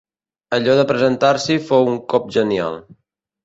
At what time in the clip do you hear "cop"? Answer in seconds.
2.15-2.35